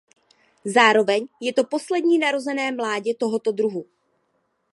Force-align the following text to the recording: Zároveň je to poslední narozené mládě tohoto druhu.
Zároveň 0.65 1.27
je 1.41 1.53
to 1.53 1.63
poslední 1.63 2.17
narozené 2.17 2.71
mládě 2.71 3.15
tohoto 3.15 3.51
druhu. 3.51 3.85